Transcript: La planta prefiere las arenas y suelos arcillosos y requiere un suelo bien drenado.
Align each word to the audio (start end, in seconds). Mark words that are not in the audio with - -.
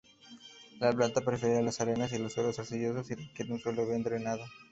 La 0.79 0.91
planta 0.93 1.21
prefiere 1.21 1.61
las 1.61 1.79
arenas 1.79 2.11
y 2.11 2.29
suelos 2.31 2.57
arcillosos 2.57 3.11
y 3.11 3.13
requiere 3.13 3.53
un 3.53 3.59
suelo 3.59 3.85
bien 3.85 4.01
drenado. 4.01 4.43